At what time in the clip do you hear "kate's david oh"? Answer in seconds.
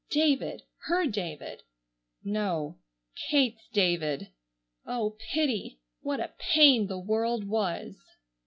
3.29-5.15